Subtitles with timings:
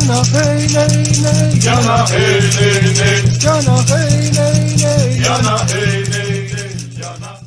[0.00, 6.48] Jana hey nay nay Jana hey nay nay Jana hey nay nay Jana hey nay
[6.48, 7.40] nay Jana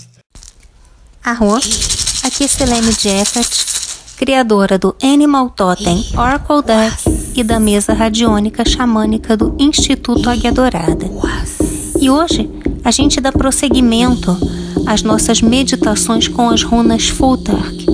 [1.25, 1.55] Arro,
[2.23, 3.49] aqui é Selene Jeffert,
[4.17, 6.95] criadora do Animal Totem Oracle Deck
[7.35, 11.09] e da mesa radiônica xamânica do Instituto Águia Dourada.
[11.99, 12.47] E hoje
[12.83, 14.37] a gente dá prosseguimento
[14.85, 17.87] às nossas meditações com as runas Futhark.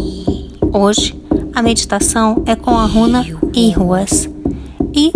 [0.74, 1.18] Hoje
[1.56, 4.30] a meditação é com a runa Irwas.
[4.94, 5.12] E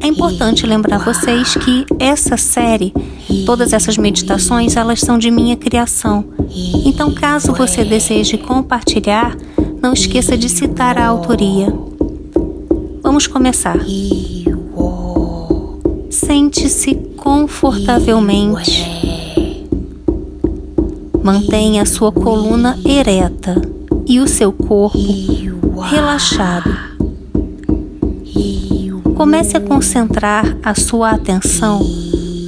[0.00, 2.92] é importante lembrar vocês que essa série,
[3.46, 6.24] todas essas meditações, elas são de minha criação.
[6.84, 9.36] Então, caso você deseje compartilhar,
[9.82, 11.72] não esqueça de citar a autoria.
[13.02, 13.78] Vamos começar.
[16.10, 18.84] Sente-se confortavelmente.
[21.22, 23.60] Mantenha a sua coluna ereta
[24.06, 24.98] e o seu corpo
[25.80, 26.93] relaxado.
[29.14, 31.80] Comece a concentrar a sua atenção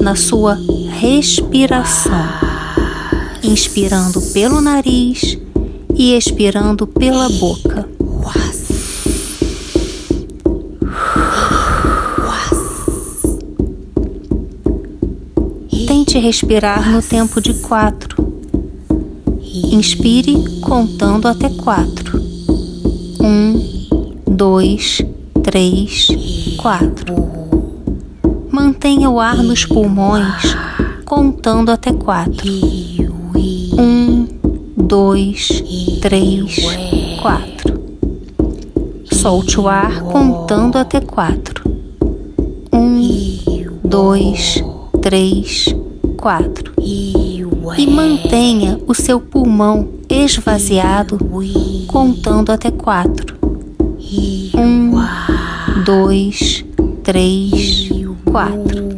[0.00, 0.58] na sua
[0.98, 2.26] respiração,
[3.42, 5.38] inspirando pelo nariz
[5.94, 7.88] e expirando pela boca.
[15.86, 18.26] Tente respirar no tempo de quatro.
[19.70, 22.20] Inspire contando até quatro.
[23.20, 23.60] Um,
[24.26, 25.00] dois,
[25.42, 26.08] três,
[26.66, 27.14] quatro.
[28.50, 30.56] Mantenha o ar nos pulmões
[31.04, 32.52] contando até quatro.
[33.78, 34.26] Um,
[34.76, 35.62] dois,
[36.02, 36.56] três,
[37.22, 37.80] quatro.
[39.04, 41.62] Solte o ar contando até quatro.
[42.72, 43.38] Um,
[43.84, 44.60] dois,
[45.00, 45.66] três,
[46.16, 46.72] quatro.
[46.80, 51.16] E mantenha o seu pulmão esvaziado
[51.86, 53.36] contando até quatro.
[54.52, 54.75] Um,
[55.86, 56.64] dois,
[57.04, 57.88] três,
[58.24, 58.88] quatro.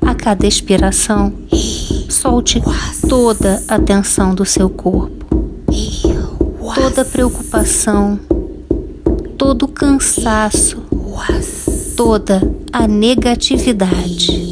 [0.00, 1.30] A cada expiração,
[2.08, 2.62] solte
[3.06, 5.26] toda a tensão do seu corpo,
[6.74, 8.18] toda preocupação,
[9.36, 10.82] todo cansaço,
[11.94, 12.40] toda
[12.72, 14.43] a negatividade.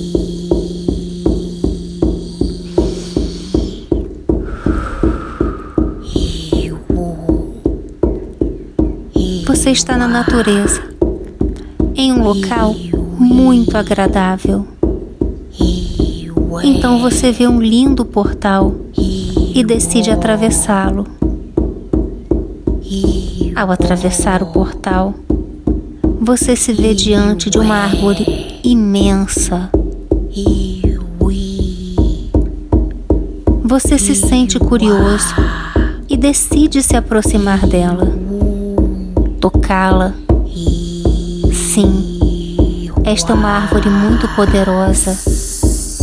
[9.46, 10.82] Você está na natureza,
[11.94, 12.74] em um local
[13.18, 14.66] muito agradável.
[16.62, 21.06] Então você vê um lindo portal e decide atravessá-lo.
[23.54, 25.14] Ao atravessar o portal,
[26.20, 29.70] você se vê diante de uma árvore imensa.
[33.64, 35.34] Você se sente curioso
[36.08, 38.04] e decide se aproximar dela,
[39.42, 40.14] tocá-la.
[41.52, 45.12] Sim, esta é uma árvore muito poderosa.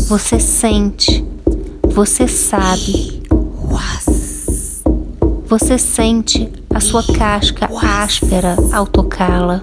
[0.09, 1.23] Você sente,
[1.85, 3.23] você sabe.
[5.47, 9.61] Você sente a sua casca áspera ao tocá-la.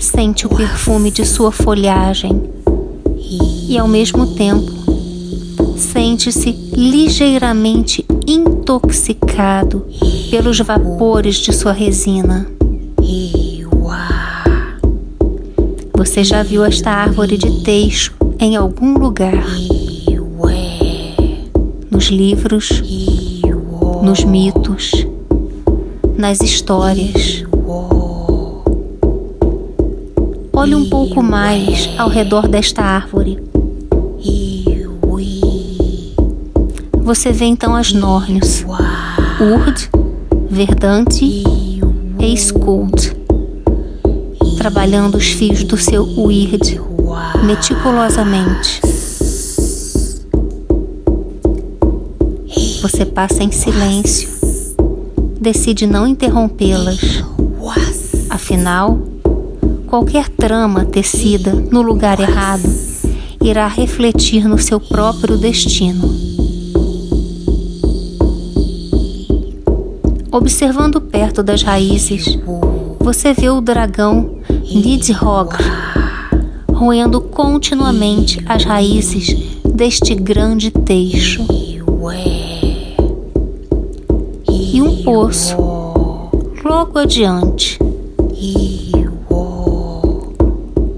[0.00, 2.50] Sente o perfume de sua folhagem
[3.68, 4.72] e, ao mesmo tempo,
[5.76, 9.84] sente-se ligeiramente intoxicado
[10.30, 12.46] pelos vapores de sua resina.
[15.94, 19.44] Você já viu esta árvore de teixo em algum lugar?
[21.90, 22.82] Nos livros,
[24.02, 25.06] nos mitos,
[26.16, 27.44] nas histórias.
[30.52, 33.38] Olhe um pouco mais ao redor desta árvore.
[37.02, 38.66] Você vê então as Norns,
[39.40, 39.88] Urd,
[40.50, 41.24] Verdante
[42.18, 43.16] e Skuld,
[44.56, 46.80] trabalhando os fios do seu Weird
[47.44, 48.80] meticulosamente.
[52.82, 54.28] Você passa em silêncio,
[55.40, 57.22] decide não interrompê-las.
[58.30, 58.98] Afinal,
[59.86, 62.68] qualquer trama tecida no lugar errado
[63.42, 66.27] irá refletir no seu próprio destino.
[70.30, 72.38] Observando perto das raízes,
[73.00, 74.38] você vê o dragão
[74.70, 75.54] Nidhogg
[76.70, 79.34] roendo continuamente as raízes
[79.64, 81.46] deste grande teixo.
[84.50, 85.56] E um poço
[86.62, 87.78] logo adiante.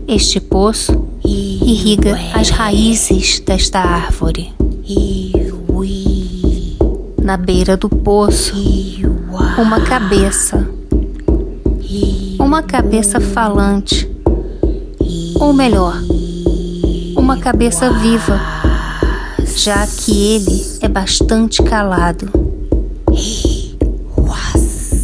[0.09, 4.53] Este poço irriga as raízes desta árvore.
[7.23, 8.57] Na beira do poço,
[9.59, 10.69] uma cabeça.
[12.39, 14.11] Uma cabeça falante.
[15.37, 15.95] Ou melhor,
[17.17, 18.41] uma cabeça viva,
[19.57, 22.29] já que ele é bastante calado.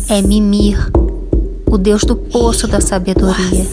[0.09, 0.91] É Mimir,
[1.67, 3.67] o deus do poço da sabedoria.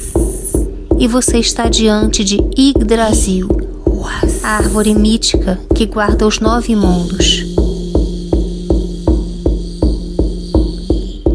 [0.98, 3.50] E você está diante de Yggdrasil,
[4.44, 7.42] a árvore mítica que guarda os nove mundos.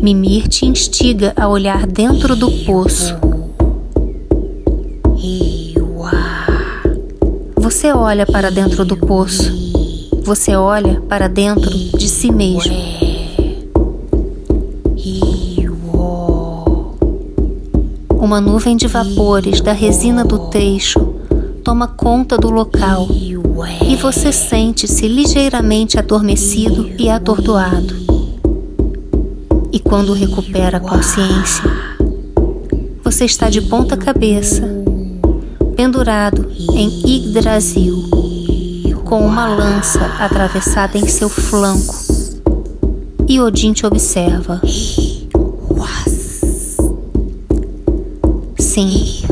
[0.09, 3.15] Mimir te instiga a olhar dentro do poço.
[7.55, 9.53] Você olha para dentro do poço.
[10.25, 12.75] Você olha para dentro de si mesmo.
[18.09, 20.99] Uma nuvem de vapores da resina do teixo
[21.63, 23.07] toma conta do local
[23.87, 28.18] e você sente-se ligeiramente adormecido e atordoado.
[29.89, 31.65] Quando recupera a consciência,
[33.03, 34.63] você está de ponta cabeça,
[35.75, 38.05] pendurado em Yggdrasil,
[39.07, 41.95] com uma lança atravessada em seu flanco.
[43.27, 44.61] E Odin te observa.
[48.59, 49.23] Sim,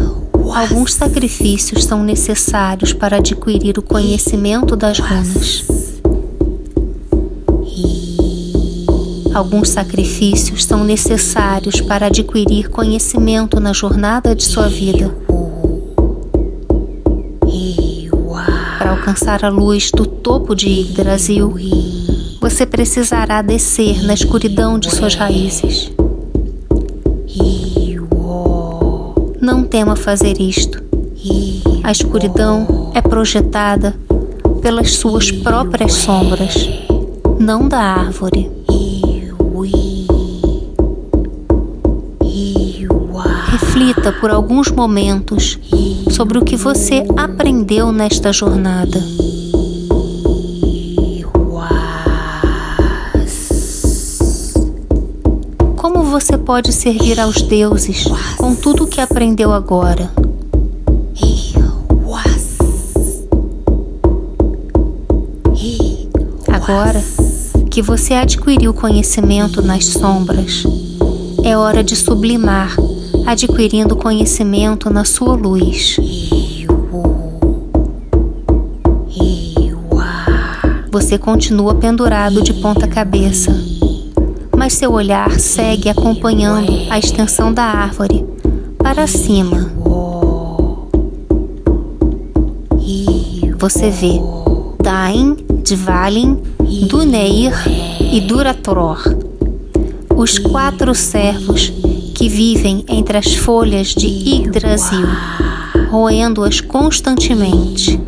[0.55, 5.75] alguns sacrifícios são necessários para adquirir o conhecimento das runas.
[9.37, 15.15] Alguns sacrifícios são necessários para adquirir conhecimento na jornada de sua vida.
[18.79, 21.55] Para alcançar a luz do topo de Yggdrasil,
[22.41, 25.93] você precisará descer na escuridão de suas raízes.
[29.38, 30.83] Não tema fazer isto.
[31.85, 33.94] A escuridão é projetada
[34.62, 36.71] pelas suas próprias sombras,
[37.38, 38.56] não da árvore.
[43.47, 45.58] Reflita por alguns momentos
[46.11, 49.03] sobre o que você aprendeu nesta jornada.
[55.76, 58.05] Como você pode servir aos deuses
[58.37, 60.11] com tudo o que aprendeu agora?
[66.52, 67.16] Agora
[67.76, 70.64] que você adquiriu conhecimento nas sombras,
[71.44, 72.75] é hora de sublimar,
[73.26, 75.99] adquirindo conhecimento na sua luz.
[80.90, 83.55] Você continua pendurado de ponta cabeça,
[84.56, 88.25] mas seu olhar segue acompanhando a extensão da árvore
[88.78, 89.70] para cima.
[93.58, 94.19] Você vê
[94.82, 96.56] Dain, Dvalin,
[96.89, 97.53] Duneir
[98.13, 98.99] e Duratror,
[100.17, 101.73] os quatro servos
[102.15, 105.07] que vivem entre as folhas de Yggdrasil,
[105.91, 108.01] roendo-as constantemente.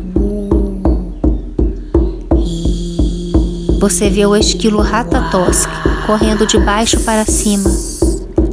[3.79, 5.69] Você vê o esquilo Ratatosk
[6.05, 7.69] correndo de baixo para cima,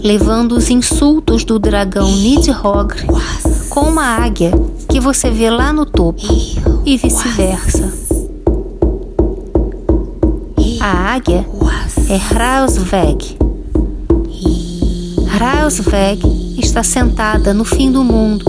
[0.05, 2.95] levando os insultos do dragão Nidhogg
[3.69, 4.53] com uma águia
[4.89, 6.23] que você vê lá no topo,
[6.85, 8.06] e vice-versa.
[10.89, 11.45] A águia
[12.09, 13.37] é Hrausveg.
[15.35, 16.21] Hrausveg
[16.61, 18.45] está sentada no fim do mundo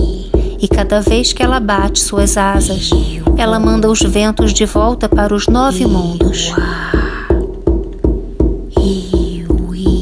[0.62, 2.91] e cada vez que ela bate suas asas,
[3.38, 6.53] ela manda os ventos de volta para os nove mundos.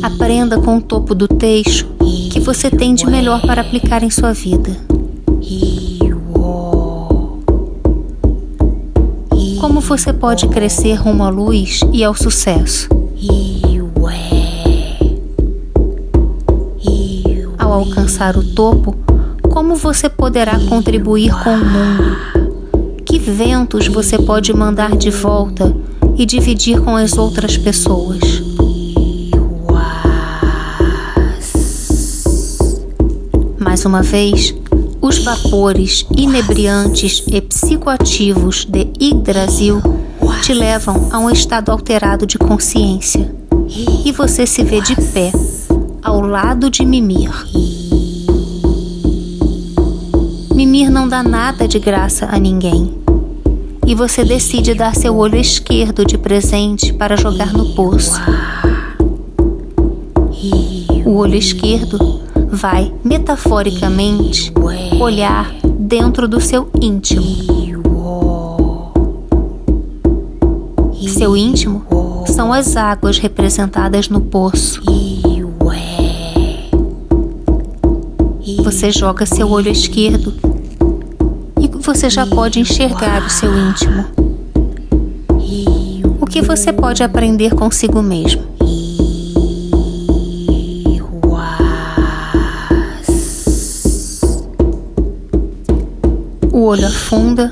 [0.03, 1.87] Aprenda com o topo do teixo
[2.33, 4.75] que você tem de melhor para aplicar em sua vida.
[9.65, 12.87] Como você pode crescer rumo à luz e ao sucesso?
[17.57, 18.95] Ao alcançar o topo,
[19.51, 23.01] como você poderá contribuir com o mundo?
[23.03, 25.75] Que ventos você pode mandar de volta
[26.15, 28.19] e dividir com as outras pessoas?
[33.57, 34.53] Mais uma vez,
[35.05, 39.79] os vapores inebriantes e psicoativos de Yggdrasil
[40.41, 43.31] te levam a um estado alterado de consciência
[44.03, 45.31] e você se vê de pé,
[46.01, 47.31] ao lado de Mimir.
[50.55, 52.97] Mimir não dá nada de graça a ninguém.
[53.85, 58.19] E você decide dar seu olho esquerdo de presente para jogar no poço.
[61.05, 62.14] O olho esquerdo
[62.55, 64.51] vai, metaforicamente,
[64.99, 67.23] olhar dentro do seu íntimo.
[71.09, 71.85] Seu íntimo
[72.27, 74.81] são as águas representadas no poço.
[78.63, 80.33] Você joga seu olho esquerdo
[81.59, 84.05] e você já pode enxergar o seu íntimo.
[86.19, 88.54] O que você pode aprender consigo mesmo?
[96.75, 97.49] Olho afunda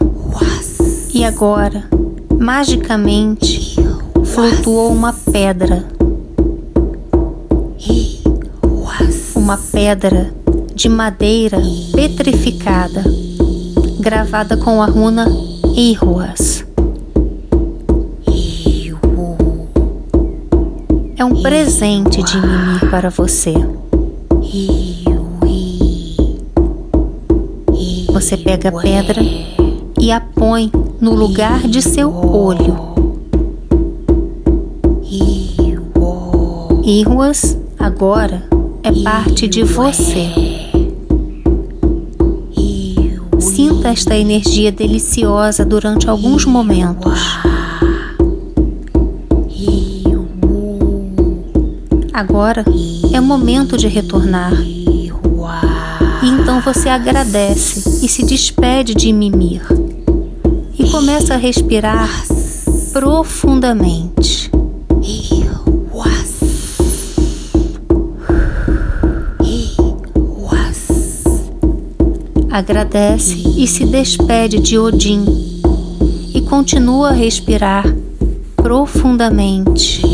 [1.14, 1.86] e agora,
[2.38, 3.74] magicamente,
[4.26, 5.86] flutuou uma pedra.
[9.34, 10.34] Uma pedra
[10.76, 11.58] de madeira
[11.94, 13.02] petrificada,
[14.00, 15.26] gravada com a runa
[15.74, 16.66] Iruas.
[21.16, 23.54] É um presente de Mimir para você.
[28.34, 29.22] Você pega a pedra
[30.02, 32.76] e a põe no lugar de seu olho.
[36.84, 38.42] Iruas agora
[38.82, 40.32] é parte de você.
[43.38, 47.38] Sinta esta energia deliciosa durante alguns momentos.
[52.12, 52.66] Agora
[53.14, 54.54] é momento de retornar.
[56.24, 59.66] Então você agradece e se despede de Mimir.
[60.78, 62.10] E começa a respirar
[62.92, 64.52] profundamente.
[72.52, 75.26] Agradece e se despede de Odin.
[76.36, 77.86] E continua a respirar
[78.58, 80.13] profundamente.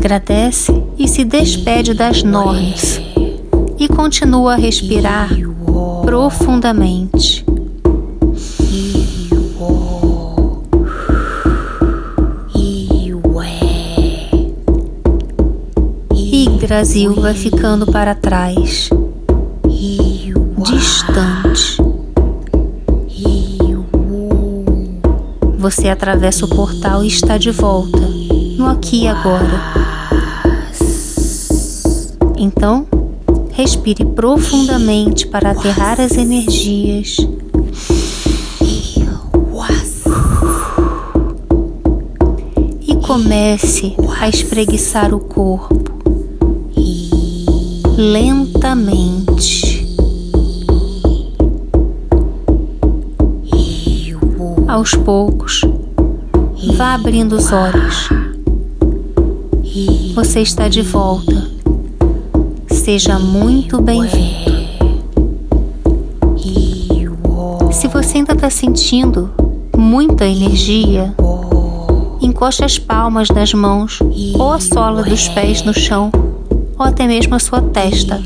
[0.00, 2.98] Agradece e se despede das normas
[3.78, 5.28] e continua a respirar
[6.02, 7.44] profundamente.
[16.60, 18.90] Brasil vai ficando para trás,
[20.56, 21.82] distante.
[25.58, 27.98] Você atravessa o portal e está de volta,
[28.56, 29.79] no aqui e agora.
[32.42, 32.86] Então,
[33.52, 37.18] respire profundamente para aterrar as energias.
[42.80, 45.84] E comece a espreguiçar o corpo
[47.98, 49.86] lentamente.
[54.66, 55.60] Aos poucos,
[56.74, 58.08] vá abrindo os olhos.
[60.14, 61.49] Você está de volta.
[62.80, 64.50] Seja muito bem-vindo.
[67.70, 69.30] Se você ainda está sentindo
[69.76, 71.14] muita energia,
[72.22, 73.98] encoste as palmas das mãos
[74.34, 76.10] ou a sola dos pés no chão
[76.78, 78.18] ou até mesmo a sua testa.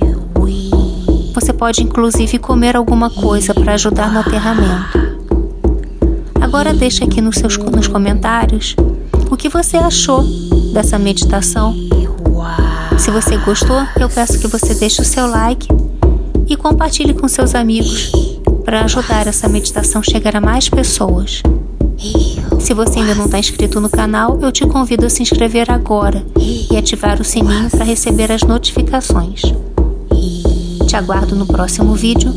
[1.35, 5.27] Você pode inclusive comer alguma coisa para ajudar no aterramento.
[6.41, 8.77] Agora deixe aqui nos seus nos comentários
[9.29, 10.23] o que você achou
[10.73, 11.75] dessa meditação.
[12.99, 15.69] Se você gostou, eu peço que você deixe o seu like
[16.49, 18.13] e compartilhe com seus amigos
[18.65, 21.43] para ajudar essa meditação chegar a mais pessoas.
[22.61, 26.25] Se você ainda não está inscrito no canal, eu te convido a se inscrever agora
[26.39, 29.43] e ativar o sininho para receber as notificações.
[30.87, 32.33] Te aguardo no próximo vídeo.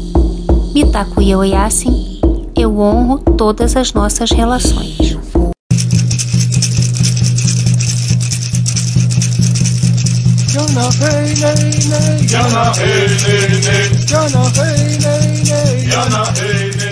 [0.74, 2.20] Mitaku Yasin,
[2.56, 5.17] eu honro todas as nossas relações.
[10.58, 16.87] Jana hey nay nay Yana hey nay nay Jana hey nay nay Yana hey